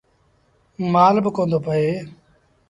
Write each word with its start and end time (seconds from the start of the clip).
مآل 0.93 1.15
با 1.23 1.29
ڪوندو 1.35 1.59
پيٚئي۔ 1.65 1.93